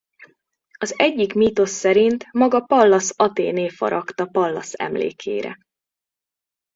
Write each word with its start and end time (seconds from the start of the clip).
Az 0.77 0.93
egyik 0.99 1.33
mítosz 1.33 1.71
szerint 1.71 2.25
maga 2.31 2.61
Pallasz 2.61 3.13
Athéné 3.15 3.69
faragta 3.69 4.25
Pallasz 4.25 4.73
emlékére. 4.77 5.57